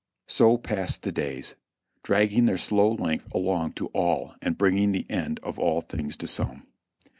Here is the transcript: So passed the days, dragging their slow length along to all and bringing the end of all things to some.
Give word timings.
So 0.27 0.57
passed 0.57 1.03
the 1.03 1.11
days, 1.11 1.53
dragging 2.01 2.45
their 2.45 2.57
slow 2.57 2.93
length 2.93 3.27
along 3.35 3.73
to 3.73 3.85
all 3.89 4.33
and 4.41 4.57
bringing 4.57 4.93
the 4.93 5.05
end 5.11 5.39
of 5.43 5.59
all 5.59 5.81
things 5.81 6.17
to 6.17 6.27
some. 6.27 6.65